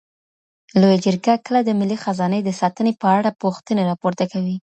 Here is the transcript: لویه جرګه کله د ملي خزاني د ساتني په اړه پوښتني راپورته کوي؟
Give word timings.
لویه 0.79 1.01
جرګه 1.05 1.33
کله 1.45 1.59
د 1.63 1.69
ملي 1.79 1.97
خزاني 2.03 2.39
د 2.43 2.49
ساتني 2.59 2.93
په 3.01 3.07
اړه 3.17 3.37
پوښتني 3.41 3.83
راپورته 3.91 4.23
کوي؟ 4.31 4.55